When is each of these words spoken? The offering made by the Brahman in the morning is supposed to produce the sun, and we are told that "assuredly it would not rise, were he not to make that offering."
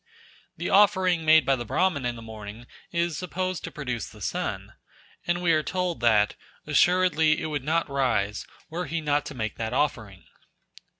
The 0.57 0.71
offering 0.71 1.25
made 1.25 1.45
by 1.45 1.55
the 1.55 1.63
Brahman 1.63 2.05
in 2.07 2.15
the 2.15 2.23
morning 2.23 2.65
is 2.91 3.19
supposed 3.19 3.63
to 3.65 3.71
produce 3.71 4.09
the 4.09 4.19
sun, 4.19 4.73
and 5.27 5.43
we 5.43 5.53
are 5.53 5.61
told 5.61 5.99
that 5.99 6.33
"assuredly 6.65 7.39
it 7.39 7.45
would 7.51 7.63
not 7.63 7.87
rise, 7.87 8.47
were 8.67 8.87
he 8.87 8.99
not 8.99 9.27
to 9.27 9.35
make 9.35 9.57
that 9.57 9.73
offering." 9.73 10.23